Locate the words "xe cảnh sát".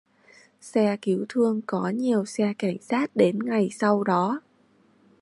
2.25-3.15